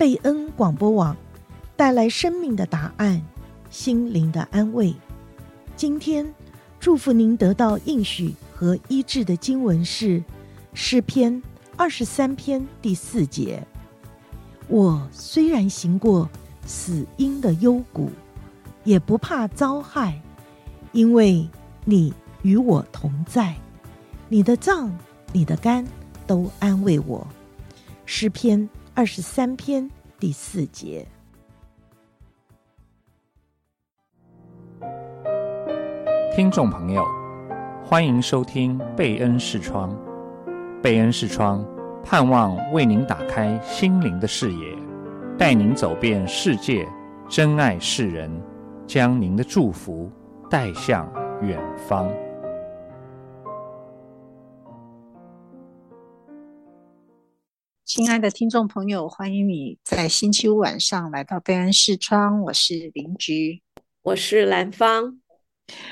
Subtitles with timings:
[0.00, 1.14] 贝恩广播网
[1.76, 3.20] 带来生命的答案，
[3.68, 4.94] 心灵的安慰。
[5.76, 6.26] 今天
[6.78, 10.24] 祝福您得到应许和医治的经文是
[10.72, 11.42] 诗篇
[11.76, 13.62] 二十三篇第四节。
[14.68, 16.26] 我虽然行过
[16.64, 18.10] 死荫的幽谷，
[18.84, 20.18] 也不怕遭害，
[20.92, 21.46] 因为
[21.84, 22.10] 你
[22.40, 23.54] 与我同在，
[24.30, 24.90] 你的脏、
[25.30, 25.86] 你的肝
[26.26, 27.26] 都安慰我。
[28.06, 28.66] 诗篇。
[29.00, 31.06] 二十三篇第四节，
[36.36, 37.02] 听众朋友，
[37.82, 39.96] 欢迎收听贝恩视窗。
[40.82, 41.66] 贝恩视窗
[42.04, 44.76] 盼望为您打开心灵的视野，
[45.38, 46.86] 带您走遍世界，
[47.26, 48.30] 珍爱世人，
[48.86, 50.12] 将您的祝福
[50.50, 51.10] 带向
[51.40, 51.58] 远
[51.88, 52.06] 方。
[57.92, 62.40] 亲爱的听众朋友，欢迎你在星期五晚上来到贝恩视窗。
[62.42, 63.62] 我是林菊，
[64.02, 65.18] 我是兰芳。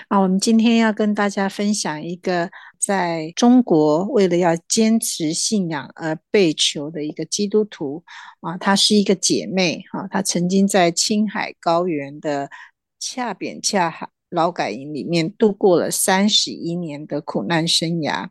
[0.07, 8.05] 啊，我们今天要跟大家分享一个在中国为了要坚持信仰而被囚的一个基督徒
[8.43, 12.49] 啊，她是一个姐妹哈，她曾经在青海高原的
[13.01, 18.29] 恰扁恰海劳改营里面度过了三十一年的苦难生涯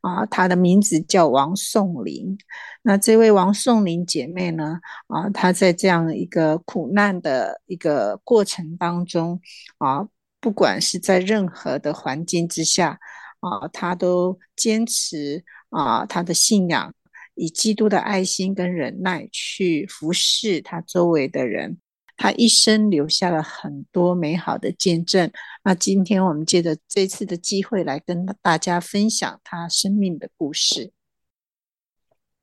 [0.00, 2.38] 啊，她的名字叫王颂玲。
[2.82, 4.80] 那这位王颂玲姐妹呢？
[5.08, 9.40] 啊，她在这样一个苦难的一个过程当中
[9.78, 10.06] 啊，
[10.40, 12.98] 不管是在任何的环境之下
[13.40, 16.94] 啊，她都坚持啊，她的信仰，
[17.34, 21.78] 以基督的爱心跟忍耐去服侍她周围的人。
[22.22, 25.32] 他一生留下了很多美好的见证。
[25.64, 30.92] 那今天我们借着这次的机会来跟大家分享他生命的故事。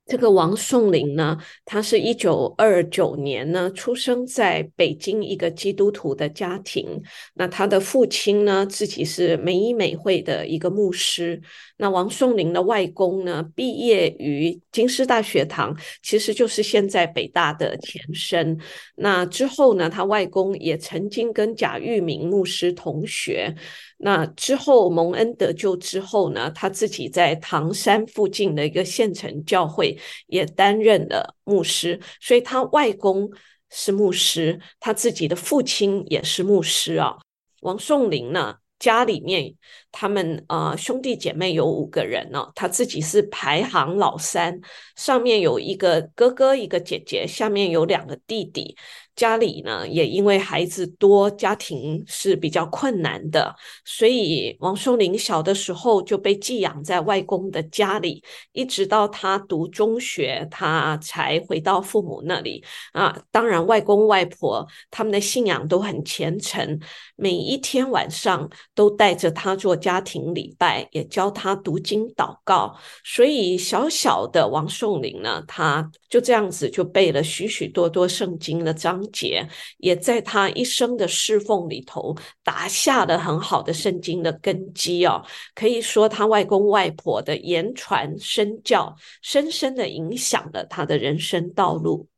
[0.04, 7.00] 这个王颂玲呢，他是一九二九年呢出生在北京一个基督徒的家庭。
[7.34, 11.40] 那他的父亲呢，自己是美医美会的一个牧师。
[11.78, 18.58] 那王颂玲的外公呢，毕业于京师大学堂，其实就是现在北大的前身。
[18.96, 23.54] 那之后呢，他外公也曾经跟贾玉明牧师同学。
[23.98, 29.96] 那之后蒙恩得救之后呢，他自己在唐山附近的一个县城教会
[30.26, 33.30] 也担任了牧师，所以他外公
[33.70, 37.16] 是牧师，他自己的父亲也是牧师啊。
[37.62, 39.54] 王颂玲呢，家里面
[39.90, 44.60] 他们呃兄弟姐妹有五个人呢，他自己是排行老三，
[44.96, 48.76] 上面有一个哥哥一个姐姐，下面有两个弟弟。
[49.18, 53.52] 家里呢，也因为孩子多，家庭是比较困难的，
[53.84, 62.62] 所以王颂玲小的时候就被寄养在外公的家里，一直到他读中学，他才回到父母那里
[62.92, 63.20] 啊。
[63.32, 66.78] 当然，外公外婆他们的信仰都很虔诚，
[67.16, 72.72] 每一天晚上都带着他做家庭礼拜，也教他读经祷告。
[73.04, 79.04] 所以小小的王颂玲呢，他就这样子就背了许许多多圣经的章。
[79.10, 79.48] 节
[79.78, 85.24] 也在他一生的侍奉里头打下了很好的圣经的根基哦，
[85.54, 92.08] 可以说他外公外婆的言传身教，深深的影响了他的人生道路。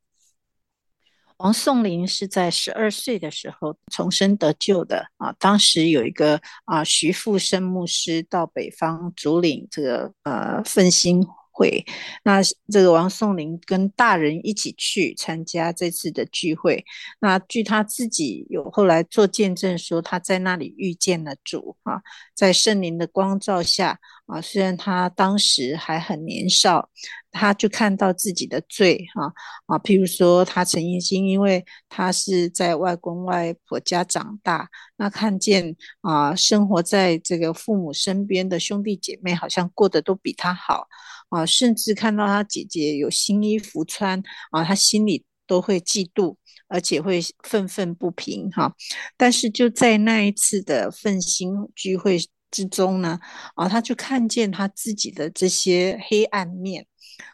[1.37, 11.25] 王颂林是在十二岁的时候重生得救的啊，当时有一个啊徐富生牧师到北方主领这个呃奋兴。
[11.51, 11.85] 会，
[12.23, 12.41] 那
[12.71, 16.83] 这个王颂玲跟大人一起去参加这次的聚会。
[17.19, 22.01] 那据他自己有后来做见证说，他在那里遇见了主啊，
[22.33, 26.89] 在圣灵的光照下啊，虽然他当时还很年少，
[27.31, 29.33] 他就看到自己的罪哈
[29.65, 40.87] 啊，譬如说他曾经因为他是在外公外婆家长大，那看见啊生活在这个父母身边的兄弟姐妹好像过得都比他好。
[41.31, 44.21] 啊，甚至看到他姐姐有新衣服穿
[44.51, 46.35] 啊，他心里都会嫉妒，
[46.67, 48.75] 而且会愤愤不平哈。
[49.17, 52.19] 但是就在那一次的愤心聚会
[52.51, 53.19] 之中呢，
[53.55, 56.85] 啊，他就看见他自己的这些黑暗面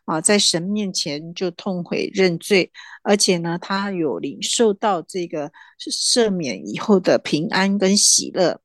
[0.06, 2.72] 啊，在神面前就痛悔认罪，
[3.04, 8.62] 而且呢，他有领受到这个赦免以后的平安跟喜乐。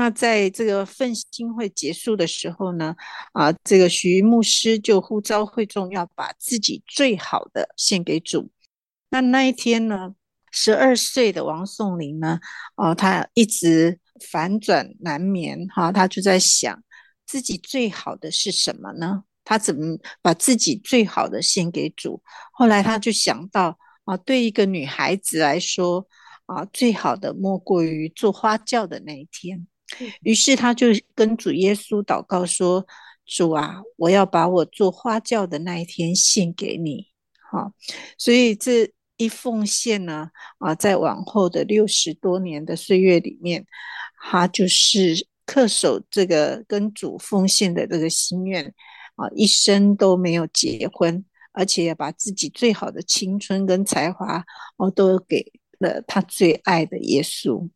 [0.00, 2.96] 那在这个奋兴会结束的时候呢，
[3.34, 8.50] 啊，这个徐牧师就呼召会众要把自己最好的献给主。
[9.10, 10.14] 那那一天呢，
[10.50, 12.40] 十二岁的王颂玲呢，
[12.76, 14.00] 哦、啊，他一直
[14.30, 16.82] 反转难眠，哈、啊，他就在想
[17.26, 19.24] 自己最好的是什么呢？
[19.44, 22.22] 他怎么把自己最好的献给主？
[22.52, 26.08] 后来他就想到啊，对一个女孩子来说
[26.46, 29.66] 啊，最好的莫过于做花轿的那一天。
[30.22, 32.86] 于是他就跟主耶稣祷告说
[33.26, 37.06] ：“主啊，我要把我做花轿的那一天献给你。”
[37.50, 37.72] 好，
[38.16, 43.66] 所以这一奉献呢，啊，在往后的六十多年的岁月里面，
[44.22, 48.64] 他就是恪守这个跟主奉献的这个心愿，
[49.16, 54.44] 啊，一生都没有结婚，而且要把自己最好的青春跟才华，
[54.76, 57.68] 哦，都给了他最爱的耶稣。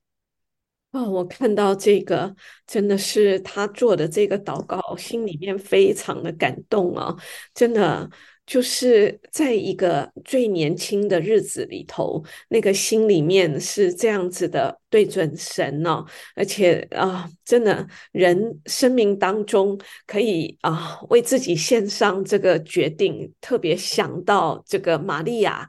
[0.94, 2.32] 哦，我看到这个
[2.68, 7.12] 真的是他做的这个祷告，心里面非常的感动啊！
[7.52, 8.08] 真的
[8.46, 16.04] 就是在一个最年轻的日子里头，那个心里面是这样子的对准神呢、
[16.36, 19.76] 而且啊，真的人生命当中
[20.06, 25.68] 可以啊为自己献上这个决定，特别想到这个玛利亚。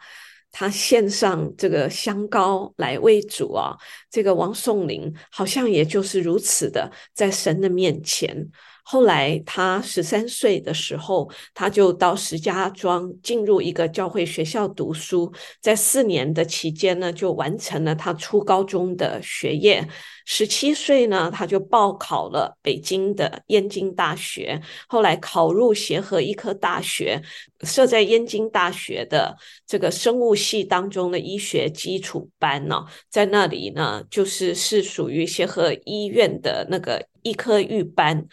[0.58, 3.76] 他献上这个香膏来为主啊，
[4.10, 8.50] 这个王颂林好像也就是如此的，在神的面前。
[8.82, 15.30] 后来他十三岁的时候，他就到石家庄进入一个教会学校读书，
[15.60, 19.86] 在四年的期间呢，就完成了他初高中的学业。
[20.26, 27.22] 十七岁呢，他就报考了北京的燕京大学，后来考入协和医科大学，
[27.62, 29.38] 设在燕京大学的
[29.68, 38.28] 这个生物系当中的医学基础班呢，在那里呢，就是是属于协和医院的那个医科预班。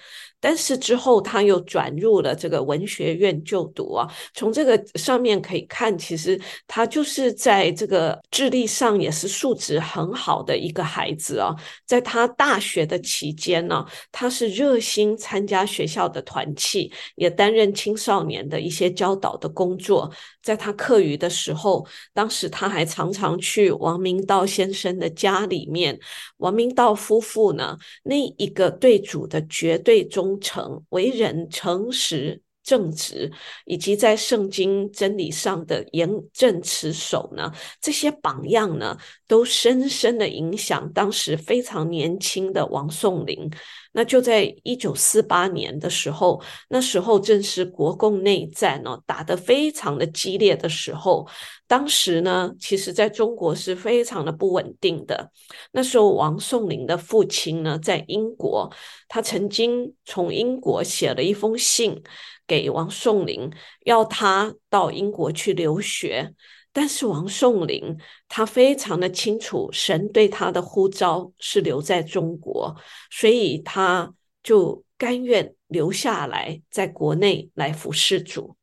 [0.45, 6.37] 但是之后他又转入了这个文学院就读啊，从这个上面可以看，其实
[6.67, 11.55] 他就是在这个智力上也是素质很好的一个孩子啊。
[11.93, 20.11] 在他大学的期间呢，他是热心参加学校的团契，也担任青少年的一些教导的工作。
[20.43, 26.01] 在他课余的时候，当时他还常常去王明道先生的家里面。
[26.39, 33.31] 王明道夫妇呢，那一个对主的绝对忠诚，为人诚实正直，
[33.65, 43.51] 以及在圣经真理上的严正持守呢，这些榜样呢，都深深的影响当时非常年轻的王颂龄。
[43.95, 51.29] 那就在一九四八年的时候，那时候正是国共内战哦，打得非常的激烈的时候。
[51.67, 55.31] 当时呢，其实在中国是非常的不稳定的。
[55.73, 58.71] 那时候，王颂龄的父亲呢，在英国，
[59.09, 62.03] 他曾经从英国写了一封信
[62.47, 63.51] 给王颂龄，
[63.85, 66.35] 要他到英国去留学。
[66.75, 67.99] 但是王颂龄
[68.29, 72.75] 他非常的清楚，神对他的呼召是留在中国，
[73.11, 78.57] 所以他就甘愿留下来，在国内来服侍主。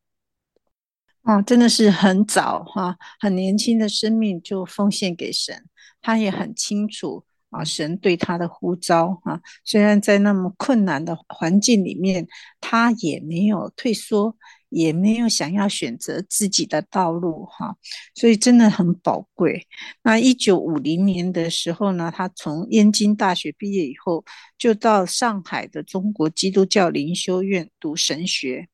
[1.21, 5.65] 啊，真的是很早哈，很年轻的生命就奉献给神，
[6.01, 12.27] 他也很清楚啊，神对他的呼召啊，虽然在那么困难的环境里面，
[12.59, 14.35] 他也没有退缩。
[14.71, 17.75] 也没有想要选择自己的道路哈，
[18.13, 19.65] 所以真的很宝贵。
[20.03, 24.23] 那一九五零年的时候呢，他从燕京大学毕业以后，
[24.59, 28.67] 就到上海的中国基督教灵修院读神学。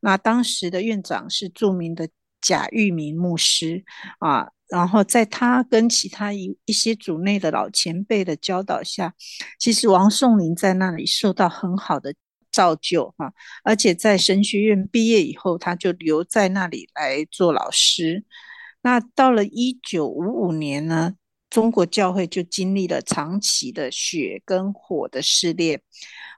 [0.00, 2.08] 那当时的院长是著名的
[2.40, 3.82] 贾玉明牧师
[4.20, 9.14] 啊，然后在他跟其他一一些组内的老前辈的教导下，
[9.58, 12.14] 其实王颂龄在那里受到很好的。
[12.54, 13.32] 造就哈，
[13.64, 18.26] 而且在神学院毕业以后，他就留在那里来做老师。
[18.82, 21.14] 那到了一九五五年呢，
[21.48, 25.80] 中国教会就经历了长期的血跟火的试炼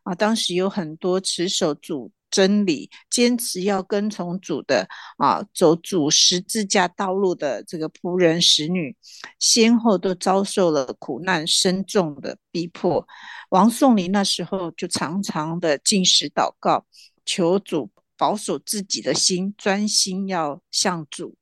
[0.04, 4.88] 啊，当时有很多持守主真理、坚持要跟从主的
[5.18, 8.96] 啊，走主十字架道路的这个仆人使女，
[9.38, 13.06] 先后都遭受了苦难深重的逼迫。
[13.50, 16.84] 王颂龄那时候就常常的进食祷告，
[17.24, 17.88] 求主
[18.18, 21.36] 保守自己的心，专心要向主，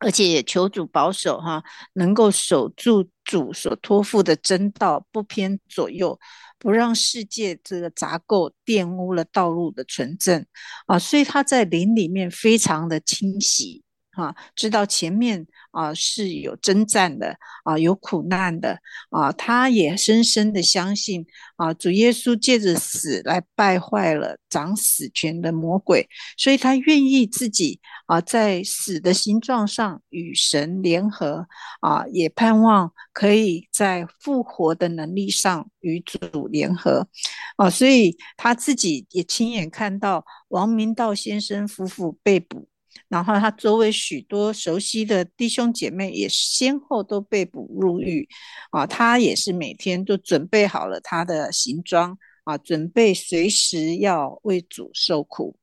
[0.00, 1.62] 而且也求主保守哈，
[1.92, 6.18] 能够守住主所托付的真道，不偏左右。
[6.64, 10.46] 不让世界这个杂垢玷污了道路的纯正。
[10.86, 13.83] 啊，所以它在林里面非常的清晰
[14.14, 18.78] 哈，知道前面啊是有征战的啊，有苦难的
[19.10, 31.46] 啊，他也深深的相信啊，主耶稣借着死来败坏了掌死权的魔鬼，所以他愿意自己啊在死的形状上与神联合
[31.80, 35.68] 啊，也盼望可以在复活的能力上。
[35.84, 37.06] 与主联合，
[37.58, 42.66] 啊，所以他自己也亲眼看到王明道先生夫妇被捕，
[43.08, 48.28] 然后他周围许多熟悉的弟兄姐妹也先后都被捕入狱
[48.70, 55.56] 啊，他也是每天都准备好了他的行装啊，准备随时要为主受苦。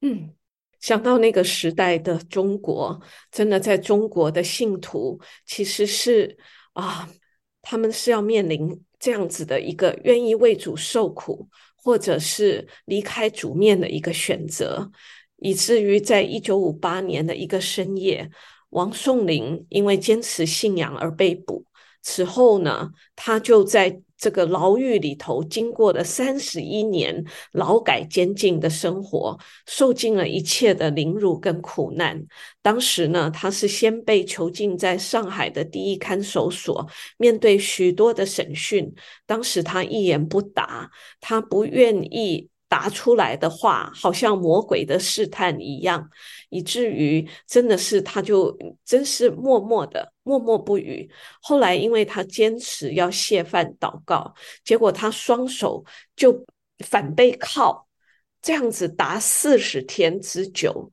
[0.00, 0.34] 嗯，
[0.80, 3.00] 想到那个时代的中国，
[3.30, 6.38] 真的在中国的信徒其实是
[6.74, 7.08] 啊，
[7.62, 14.90] 他们是要面临这样子的一个愿意为主受苦，或者是离开主面的一个选择。
[15.38, 18.30] 以至于在一九五八年的一个深夜，
[18.70, 21.64] 王颂龄因为坚持信仰而被捕。
[22.02, 32.24] 此后呢，他就在这个牢狱里头，经过了三十一年劳改监禁的生活，受尽了一切的凌辱跟苦难。
[32.62, 38.92] 当时呢，他是先被囚禁在上海的第一看守所，面对许多的审讯。
[39.26, 40.90] 当时他一言不答，
[41.20, 42.48] 他不愿意。
[42.68, 46.08] 答出来的话，好像魔鬼的试探一样，
[46.50, 51.10] 以至于真的是他就真是默默的默默不语。
[51.40, 54.34] 后来因为他坚持要谢饭祷告，
[54.64, 55.84] 结果他双手
[56.14, 56.44] 就
[56.84, 57.86] 反被铐，
[58.42, 60.92] 这样子达四十天之久。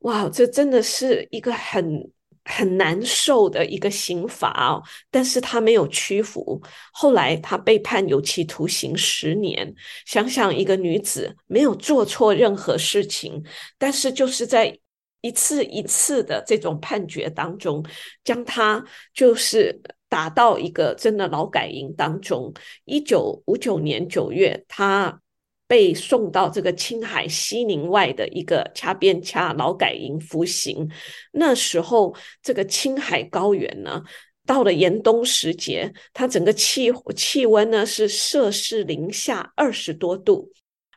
[0.00, 2.10] 哇，这真的是一个很。
[2.44, 6.60] 很难受的一个刑罚哦，但是他没有屈服。
[6.92, 9.74] 后来他被判有期徒刑十年。
[10.04, 13.42] 想想一个女子没有做错任何事情，
[13.78, 14.78] 但是就是在
[15.22, 17.84] 一次一次的这种判决当中，
[18.22, 18.84] 将她
[19.14, 22.52] 就是打到一个真的劳改营当中。
[22.84, 25.20] 一九五九年九月，她。
[25.66, 30.88] 被送到这个青海西宁外的一个掐边掐劳改营服刑。
[31.32, 34.02] 那时候，这个青海高原呢，
[34.46, 40.50] 到了严冬时节，它整个气气温呢是摄氏零下二十多度，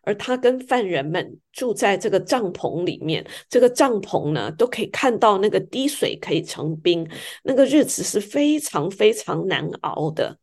[0.04, 7.10] 而他跟犯人们住在这个帐篷里面，这个帐篷呢都可以看到那个滴水可以成冰，
[7.44, 10.38] 那个日子是非常非常难熬的。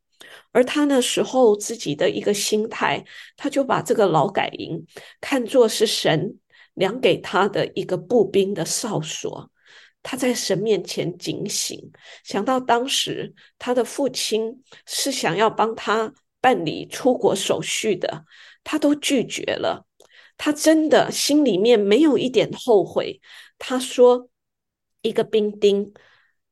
[0.55, 3.05] 而他那时候自己的一个心态，
[3.37, 4.87] 他就把这个劳改营
[5.21, 6.39] 看作是神
[6.75, 9.51] 量给他的一个步兵的哨所。
[10.01, 11.91] 他在神面前警醒，
[12.23, 18.25] 想到当时他的父亲是想要帮他办理出国手续的，
[18.63, 19.87] 他都拒绝了。
[20.37, 23.21] 他真的心里面没有一点后悔。
[23.59, 24.29] 他说
[25.03, 25.93] ：“一个兵丁。”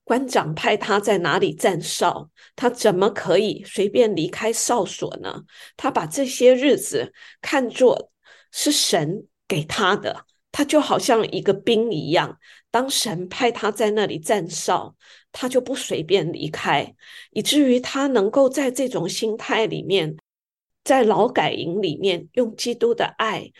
[0.04, 5.44] 官长派他在哪里站哨，他怎么可以随便离开哨所呢？
[5.76, 8.10] 他把这些日子看作
[8.50, 12.38] 是神给他的，他就好像一个兵一样。
[12.70, 14.96] 当神派他在那里站哨，
[15.30, 16.94] 他就不随便离开，
[17.30, 20.16] 以至于他能够在这种心态里面，
[20.82, 23.52] 在劳改营里面用基督的爱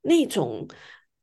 [0.00, 0.66] 那种。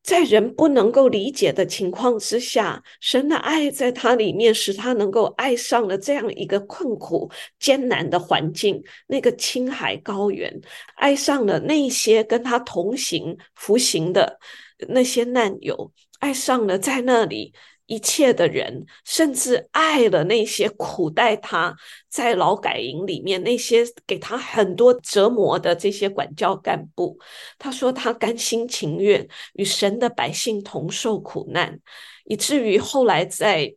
[0.01, 7.29] 在人不能够理解的情况之下，神的爱在他里面，使他能够爱上了这样一个困苦
[7.59, 10.61] 艰难的环境，那个青海高原，
[10.95, 14.39] 爱上了那些跟他同行服刑的
[14.87, 17.53] 那些难友，爱上了在那里。
[17.89, 21.75] 一切的人，甚至爱了那些苦待他
[22.07, 27.17] 在劳改营里面那些给他很多折磨的这些管教干部。
[27.57, 31.79] 他说他甘心情愿与神的百姓同受苦难，
[32.25, 33.73] 以至于后来在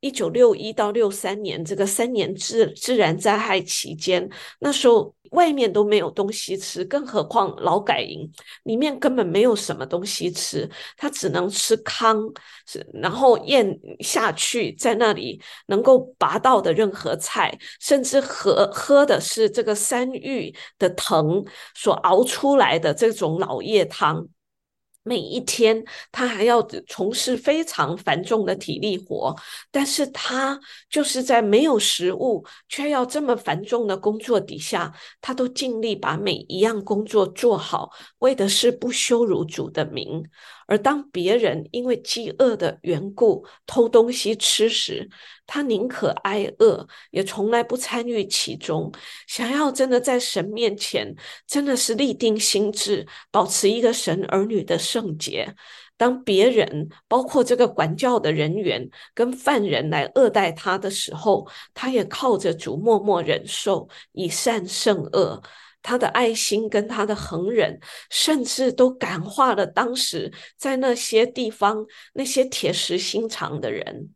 [0.00, 4.28] 一九六一到六三年这个三年自自然灾害期间，
[4.60, 5.14] 那时候。
[5.34, 8.30] 外面都没有东西吃，更何况劳改营
[8.62, 12.32] 里面根本没有什么东西吃，他只能吃糠，
[12.66, 24.26] 是然后咽下去在那里能够拔到的任何菜，甚至喝喝的是这个山芋的藤所熬出来的这种老叶汤。
[25.04, 29.36] 每一天，他还要从事非常繁重的体力活，
[29.70, 30.58] 但是他
[30.88, 40.24] 就是在没有食物却要这么繁重的工作底下，他都尽力把每一样工作做好，为的是不羞辱主的名。
[40.66, 45.08] 而当别人因为饥饿的缘故偷东西吃时，
[45.46, 48.92] 他宁可挨饿，也从来不参与其中。
[49.26, 51.14] 想要真的在神面前，
[51.46, 55.54] 真的是立定心志，保持一个神儿女的圣洁。
[55.96, 65.40] 当别人，包括这个管教的人员跟犯人来恶待他的时候，他也靠着主默默忍受，以善胜恶。
[65.84, 67.78] 他的爱心跟他的恒忍，
[68.10, 74.08] 甚至都感化了当时在那些地方那些铁石心肠的人。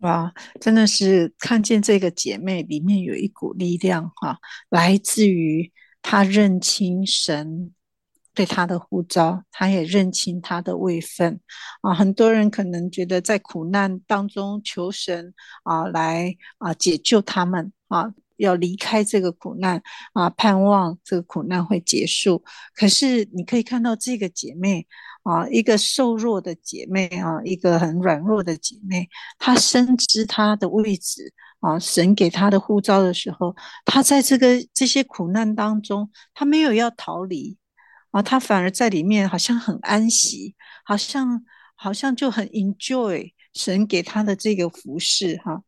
[0.00, 7.72] 哇，真的是看见这个姐妹里面有一股力量哈，来自于她认清神
[8.34, 11.40] 对她的呼召，她也认清她的位分
[11.82, 11.94] 啊。
[11.94, 15.32] 很多人可能觉得在苦难当中求神
[15.62, 18.12] 啊来啊解救他们啊，
[18.42, 19.80] 要离开这个苦难
[20.12, 22.42] 啊，盼望这个苦难会结束。
[22.74, 24.86] 可是你可以看到这个姐妹
[25.22, 29.08] 啊，一个瘦弱的姐妹啊，一个很软弱的姐妹，
[29.38, 37.56] 她深知她的位置啊，神给她的呼召的时候，她在这个这些苦难当中，她没有要逃离。
[38.10, 41.44] 啊，她反而在里面好像很安息，好像
[41.76, 45.62] 好像就很 enjoy 神给他的这个服侍哈，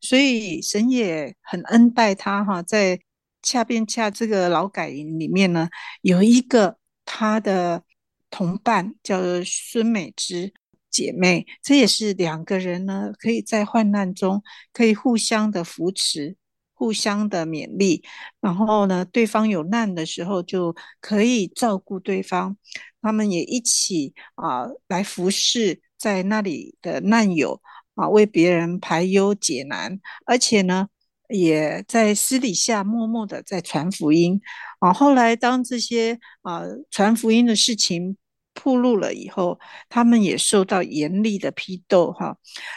[0.00, 3.00] 所以神也很恩待他哈，在
[3.42, 5.68] 恰便恰这个劳改营里面呢，
[6.02, 7.84] 有一个他的
[8.30, 10.52] 同伴叫做孙美芝
[10.90, 16.36] 姐妹，这也是两个人呢，可以在患难中可以互相的扶持。
[16.72, 18.02] 互相的勉励，
[18.40, 22.56] 然后呢，对方有难的时候就可以照顾对方，
[23.02, 27.60] 他们也一起啊来服侍在那里的难友
[27.94, 30.88] 啊，为别人排忧解难，而且呢，
[31.28, 34.40] 也在私底下默默的在传福音
[34.78, 34.90] 啊。
[34.92, 38.16] 后来当这些啊传福音的事情，
[38.54, 42.36] 曝露了以后，他们也受到严厉的批斗哈，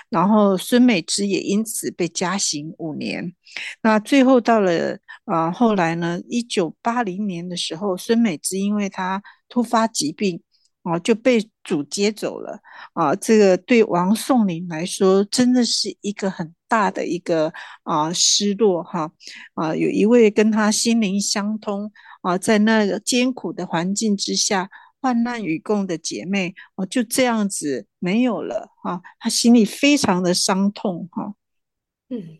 [0.10, 3.34] 然后孙美芝也因此被加刑五年。
[3.82, 10.42] 那最后到了啊，后来呢，一九八零年的时候，孙美芝因为她突发疾病
[10.84, 12.60] 啊，就被主接走了
[12.94, 13.16] 啊。
[13.16, 17.54] 这个对王颂龄来说，真的是一个很大的一个
[17.84, 19.12] 啊失落哈
[19.54, 19.76] 啊。
[19.76, 21.92] 有一位跟他心灵相通
[22.22, 24.70] 啊，在那个艰苦的环境之下。
[25.06, 31.34] 患难与共的姐妹哦，就这样子没有了哈，她心里非常的伤痛哈。
[32.08, 32.38] 嗯，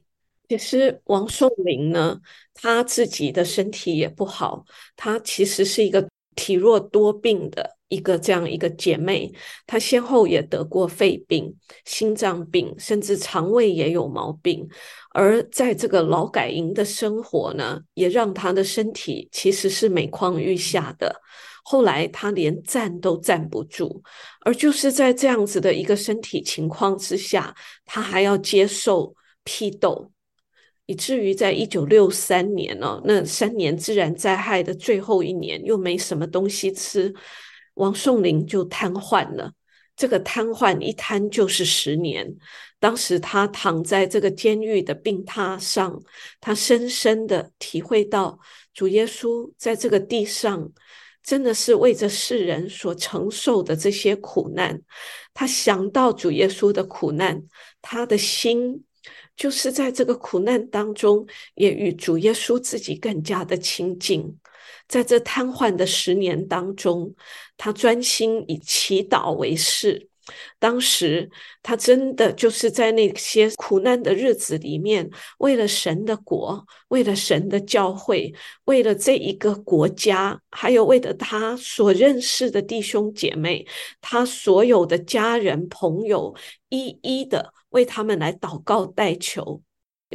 [0.48, 2.22] 其实王颂龄呢，
[2.54, 4.64] 他自己的身体也不好，
[4.96, 9.32] 她其实是一个体弱多病的一个这样一个姐妹，
[9.68, 14.68] 她先后也得过肺病、心脏病，甚至肠胃也有毛病，
[15.14, 21.22] 而在这个劳改营的生活呢，也让她的身体其实是每况愈下的。
[21.64, 24.02] 后来她连站都站不住，
[24.42, 29.16] 而就是在这样子的一个身体情况之下，她还要接受
[29.46, 30.12] 批斗，
[30.88, 37.14] 以至于在一九六三年哦，那三年自然灾害的最后一年，又没什么东西吃，
[37.76, 39.54] 王颂麟就瘫痪了。
[39.96, 42.36] 这个瘫痪一瘫就是十年。
[42.80, 46.02] 当时他躺在这个监狱的病榻上，
[46.42, 48.40] 他深深的体会到
[48.74, 50.72] 主耶稣在这个地上。
[51.26, 54.82] 真的是为着世人所承受的这些苦难，
[55.34, 57.42] 他想到主耶稣的苦难，
[57.82, 58.84] 他的心
[59.38, 64.38] 就是在这个苦难当中，也与主耶稣自己更加的亲近。
[64.94, 67.16] 在这瘫痪的十年当中，
[67.58, 70.08] 他专心以祈祷为事。
[70.60, 71.32] 当时
[71.64, 78.32] 他真的就是在那些苦难的日子里面，为了神的国，为了神的教会，
[78.66, 83.66] 为了这一个国家，还有为了他所认识的弟兄姐妹，
[84.00, 86.36] 他所有的家人朋友，
[86.70, 89.64] 一一的为他们来祷告代求。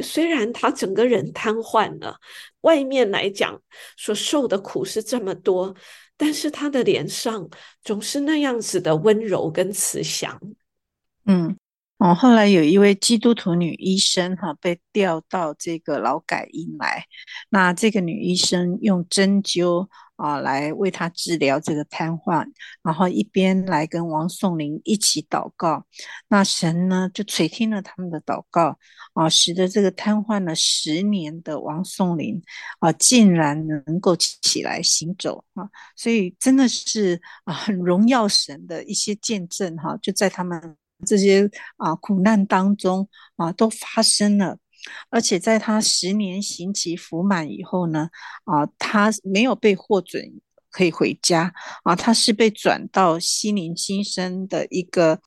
[0.01, 2.17] 虽然他整个人瘫痪了，
[2.61, 3.61] 外面来讲
[3.97, 5.75] 所受的苦是这么多。
[6.21, 7.49] 但是他的脸上
[7.81, 10.37] 总是那样子的温柔跟慈祥，
[11.25, 11.55] 嗯，
[11.97, 17.05] 哦，后来有一位基督徒女医生哈、被调到这个劳改营来，
[17.49, 19.87] 那这个女医生用针灸。
[20.19, 22.45] 啊，来为他治疗这个瘫痪，
[22.83, 25.85] 然后一边来跟王颂林一起祷告。
[26.27, 28.77] 那神呢，就垂听了他们的祷告，
[29.13, 32.41] 啊，使得这个瘫痪了十年的王颂林
[32.79, 35.69] 啊，竟然能够起来行走啊！
[35.95, 44.57] 所以真的是啊，很荣耀神的一些见证哈，就在他们这些啊苦难当中啊，都发生了。
[45.09, 48.09] 而且在他十年刑期服满以后呢，
[48.45, 50.23] 啊，他没有被获准
[50.71, 55.19] 可以回家啊，他是被转到西宁新生的一个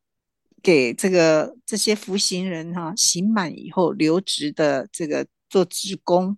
[0.63, 6.37] 给这个这些服刑人哈、刑满以后留职的这个做职工。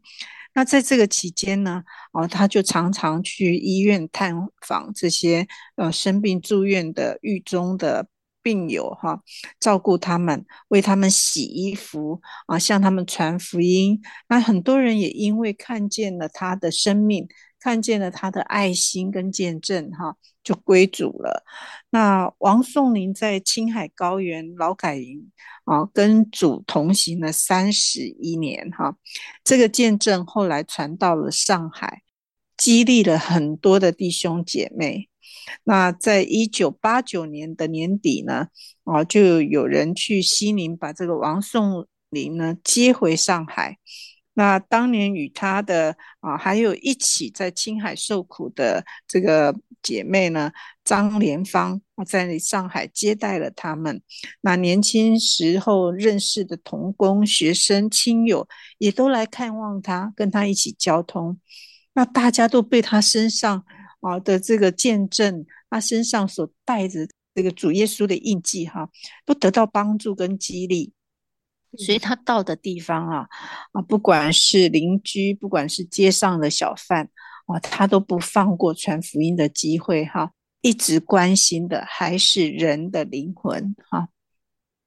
[0.54, 4.34] 那在这个期间呢，啊，他就常常去医院探
[4.66, 5.46] 访这些
[5.76, 8.08] 呃生病住院的狱中的。
[8.44, 9.20] 病友哈，
[9.58, 14.00] 照顾他们，为他们洗衣服啊，向他们传福音。
[14.28, 17.26] 那很多人也因为看见了他的生命，
[17.58, 21.42] 看见了他的爱心跟见证哈，就归主了。
[21.88, 25.32] 那王颂林在青海高原劳改营
[25.64, 28.94] 啊，跟主同行了三十一年哈。
[29.42, 32.02] 这个见证后来传到了上海，
[32.56, 35.08] 激励了很多的弟兄姐妹。
[35.64, 38.48] 那在一九八九年的年底呢，
[38.84, 43.78] 啊，就有人去西宁把这个王颂龄呢接回上海。
[44.36, 50.50] 那当年与他的啊，还有一起在青海受苦的这个姐妹呢，
[50.82, 54.02] 张莲芳在上海接待了他们。
[54.40, 61.38] 那年轻时候认识的同工、学生、亲友也都来看望他，跟他一起交通。
[61.94, 63.64] 那大家都被他身上
[64.00, 68.90] 啊的这个见证，他身上所带着这个主耶稣的印记哈，
[69.24, 70.92] 都得到帮助跟激励。
[71.76, 73.28] 所以他到的地方啊，
[73.72, 77.10] 啊，不管是邻居，不管是街上的小贩，
[77.46, 80.30] 啊，他都不放过传福音的机会哈，
[80.60, 84.08] 一直关心的还是人的灵魂哈。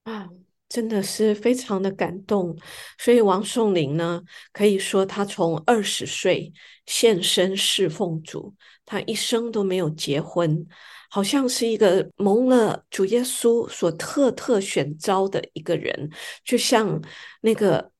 [0.04, 0.30] 啊，
[0.70, 2.58] 真的是非常的感动。
[2.98, 6.52] 所以王颂龄呢，可以说他从二十岁
[6.86, 8.54] 献身侍奉主，
[8.86, 10.68] 他一生都没有结婚。
[11.10, 16.12] 好像是一个蒙了主耶稣所特特选召的一个人，
[16.44, 17.02] 就像
[17.40, 17.92] 那个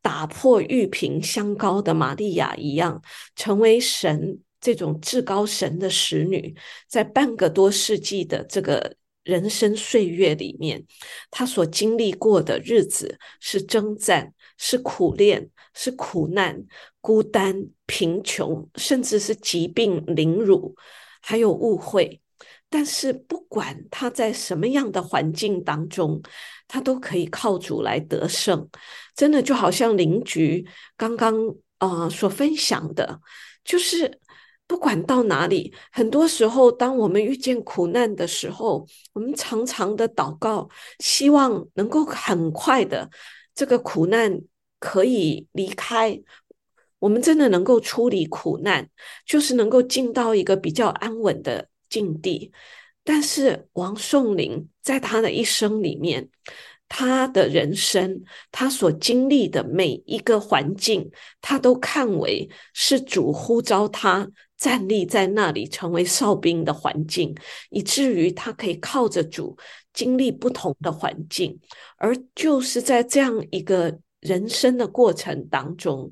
[0.00, 3.02] 打破玉瓶香膏的玛利亚一样，
[3.34, 6.54] 成为神这种至高神的使女，
[6.86, 10.84] 在半个多世纪的这个人生岁月里面，
[11.30, 16.64] 他所经历过的日子是征战，是苦练，是苦难、
[17.00, 20.74] 孤单、贫穷，甚至是疾病、凌辱，
[21.20, 22.20] 还有误会。
[22.68, 26.22] 但是不管他在什么样的环境当中，
[26.66, 28.66] 他都可以靠主来得胜。
[29.14, 31.34] 真的就好像邻居刚刚
[31.80, 33.20] 呃所分享的，
[33.62, 34.21] 就是
[34.72, 40.66] 不管到哪里，很多时候当我们遇见苦难的时候，我们常常的祷告，
[40.98, 43.10] 希望能够很快的
[43.54, 44.40] 这个苦难
[44.78, 46.18] 可以离开，
[46.98, 48.88] 我们真的能够处理苦难，
[49.26, 51.68] 就是能够进到一个比较安稳的。
[51.90, 52.50] 境地，
[53.04, 56.30] 但是王颂龄在他的一生里面，
[56.88, 61.10] 他的人生，他所经历的每一个环境，
[61.42, 64.26] 他都看为是主呼召他
[64.62, 67.34] 站立在那里成为哨兵的环境，
[67.70, 69.58] 以至于他可以靠着主
[69.92, 71.58] 经历不同的环境，
[71.96, 76.08] 而就是在这样一个人生的过程当中。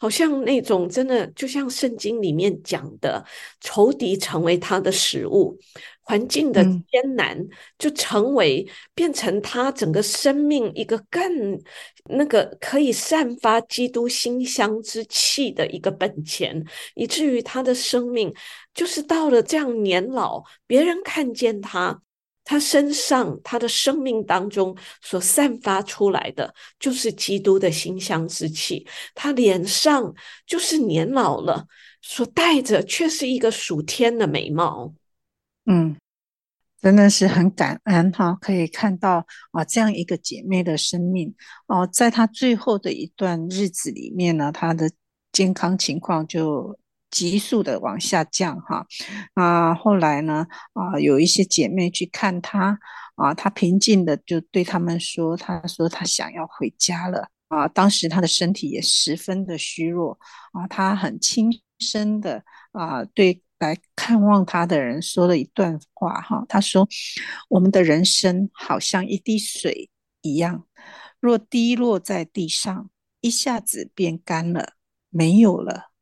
[0.00, 3.24] 好像那种真的，就像圣经里面讲的，
[3.60, 5.56] 仇敌成为他的食物，
[6.00, 7.38] 环境的艰难
[7.78, 11.56] 就成为变成他整个生命一个更
[12.10, 18.34] 那个可以散发基督馨香之气的一个本钱，以至于他的生命
[18.74, 22.02] 就是到了这样年老，别人看见他。
[22.44, 28.84] 他身上，他的生命当中所散发出来的，就是基督的馨香之气。
[29.14, 30.12] 他脸上
[30.44, 31.64] 就是年老了，
[32.00, 34.92] 所带着却是一个属天的美貌。
[35.66, 35.96] 嗯，
[36.82, 41.34] 真的是很感恩哈，可以看到啊，这样一个姐妹的生命
[41.68, 44.90] 哦，在她最后的一段日子里面呢，她的
[45.32, 46.78] 健康情况就。
[47.12, 48.86] 急速的往下降，哈，
[49.34, 52.78] 啊，后来呢，啊，有一些姐妹去看她，
[53.16, 60.18] 啊，她平静的就对他们说，她说她想要回家了，啊，当时她的身体也十分的虚弱，
[60.52, 62.42] 啊，她很轻声的，
[62.72, 66.88] 啊，对来看望他的人说了一段话，哈，他说，
[67.48, 69.88] 我们的人生好像一滴水
[70.20, 70.66] 一样，
[71.20, 74.72] 若滴落在地上，一下子便干了，
[75.10, 75.92] 没有了。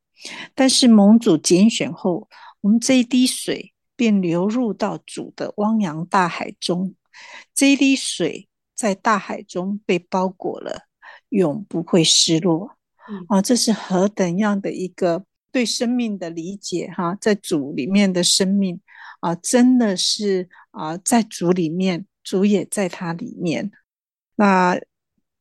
[0.54, 2.30] 但是盟主拣选后，
[2.62, 6.94] 我们这一滴水便流入到主的汪洋大海中。
[7.54, 10.84] 这一滴水在大海中被包裹了，
[11.28, 12.78] 永不会失落。
[13.28, 17.16] 啊，这是何等样的一个对生命的理解哈！
[17.20, 18.80] 在主里面的生命
[19.20, 23.70] 啊，真的是啊，在主里面，主也在他里面。
[24.36, 24.78] 那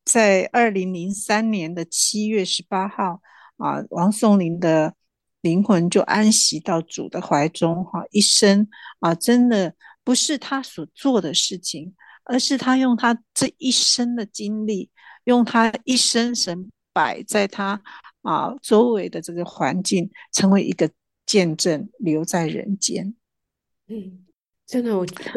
[0.04, 3.20] 在二零零三年的七月十八号。
[3.62, 4.94] 啊，王颂龄的
[5.42, 8.66] 灵魂就安息到主的怀中，哈，一生
[9.00, 11.94] 啊，真的不是他所做的事情，
[12.24, 14.88] 而是他用他这一生的经历，
[15.24, 17.82] 用他一生神摆在他
[18.22, 20.90] 啊周围的这个环境，成为一个
[21.26, 23.14] 见证，留在人间。
[23.88, 24.24] 嗯，
[24.70, 25.34] 真的，我看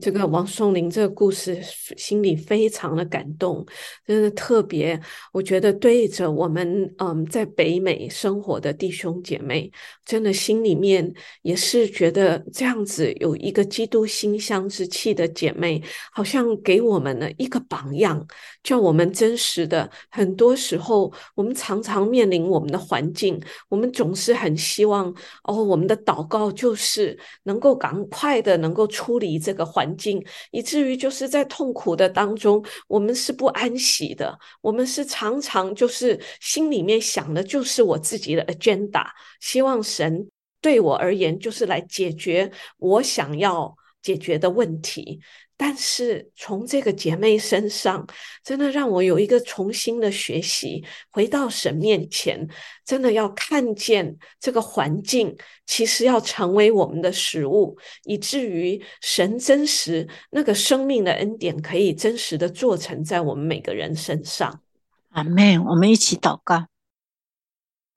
[0.00, 1.56] 这个王松林这个故事，
[1.96, 3.64] 心里非常的感动，
[4.04, 5.00] 真的特别。
[5.32, 9.70] 我觉得对着我们嗯，在北美生活的弟兄姐妹，
[10.04, 18.26] 真的心里面也是觉得这样子有一个基督馨香之气的姐妹，好像给我们了一个榜样，
[18.64, 19.88] 叫我们真实的。
[20.10, 28.55] 很多时候，我们常常面临我们的环境，我们总是很希望哦，我们的祷告就是能够赶快的。
[28.58, 34.38] 能够处理这个环境，以至于就是在痛苦的当中，我们是不安息的。
[34.60, 39.06] 我们是常常就是心里面想的，就是我自己的 agenda，
[39.40, 40.28] 希望神
[40.60, 45.20] 对我而言就是来解决我想要解决的问题。
[45.58, 48.06] 但是从这个姐妹身上，
[48.44, 52.46] 真的让我有一个重新的学习，回到神面前，
[52.84, 64.60] 真的要看见这个环境，其实要成为我们的食物，以至于神真实那个生命的恩典，可以真实的做成在我们每个人身上。
[65.08, 66.66] 阿们，我们一起祷告，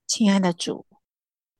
[0.08, 0.86] 亲爱的主。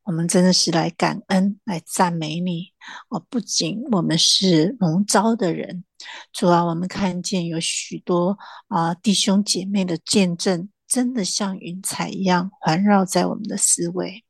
[0.04, 2.74] 我们真的是来感恩、来赞美你
[3.10, 3.20] 我！
[3.20, 5.84] 不仅我们是蒙召的人，
[6.32, 14.24] 主啊，我们看见有许多啊、弟兄姐妹的见证，真的像云彩一样环绕在我们的思维。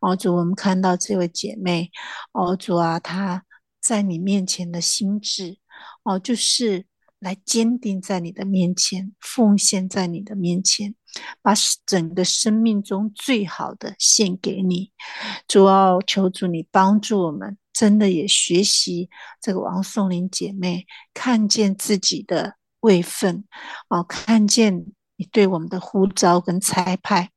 [0.00, 1.90] 哦，主，我们看到这位姐妹，
[2.32, 3.44] 哦，主啊，她
[3.80, 5.58] 在你面前的心志，
[6.02, 6.86] 哦，就是
[7.18, 10.94] 来坚定在你的面前，奉献在你的面前。
[11.42, 11.52] 把
[11.84, 14.90] 整个生命中最好的献给你，
[15.48, 19.08] 主要求主你帮助我们，真的也学习
[19.40, 23.44] 这个王颂麟姐妹，看见自己的位分，
[23.88, 24.86] 哦，看见。
[25.18, 27.30] 你对我们的呼召跟差派，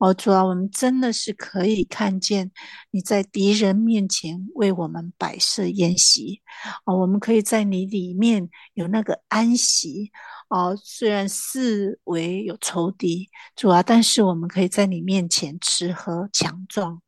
[0.00, 2.50] 哦，主啊，我们真的是可以看见
[2.90, 6.42] 你在敌人面前为我们摆设宴席，
[6.84, 10.10] 哦，我们可以在你里面有那个安息，
[10.52, 17.00] 哦，虽然四围有仇敌，主啊，但是我们可以在你面前吃喝强壮。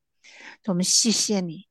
[0.64, 1.66] 我们谢谢你，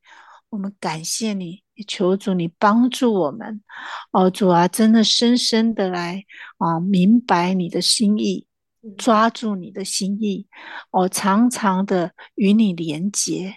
[0.49, 1.63] 我们感谢你。
[1.73, 3.63] 也求主你帮助我们，
[4.11, 6.23] 哦，主啊，真的深深的来
[6.59, 8.45] 啊，明白你的心意，
[8.95, 10.45] 抓住你的心意，
[10.91, 13.55] 哦，常常的与你连结，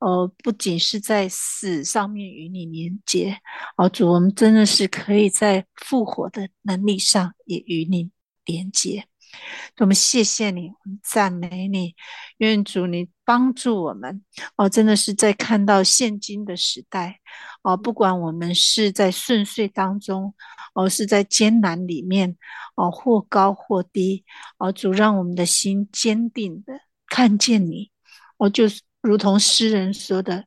[0.00, 3.38] 哦，不仅是在死上面与你连接，
[3.76, 8.10] 哦，主，我们真的是可以在复活的能力上也与你
[8.44, 9.06] 连接。
[9.78, 11.94] 我们谢谢你，我们赞美你，
[12.38, 14.24] 愿主你帮助我们
[14.56, 14.68] 哦！
[14.68, 17.20] 真的是在看到现今的时代
[17.62, 20.34] 哦，不管我们是在顺遂当中，
[20.74, 22.36] 哦，是在艰难里面
[22.74, 24.24] 哦，或高或低
[24.58, 27.92] 哦，主让我们的心坚定的看见你
[28.36, 30.44] 哦，就是如同诗人说的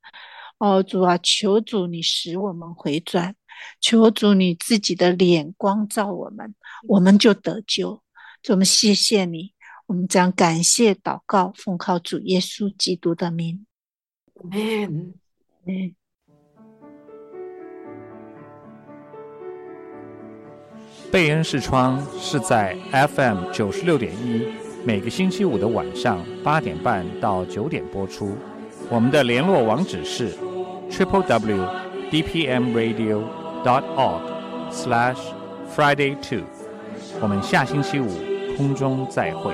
[0.60, 3.36] 哦，主啊，求主你使我们回转，
[3.82, 6.54] 求主你自己的脸光照我们，
[6.88, 8.02] 我们就得救。
[8.50, 9.54] 我们谢谢你，
[9.88, 13.66] 我们将感谢祷告，奉靠主耶稣基督的名。
[14.52, 15.13] Amen。
[21.12, 24.48] 贝恩视窗是在 FM 九十六点一，
[24.86, 28.36] 每个星期五的晚上八点半到九点播出。
[28.89, 30.32] 我们的联络网址是
[30.89, 31.65] triple w
[32.12, 33.22] d p m radio
[33.63, 34.22] dot org
[34.72, 35.17] slash
[35.76, 36.43] friday two。
[37.22, 38.34] 我们下星期五。
[38.56, 39.54] 空中再会。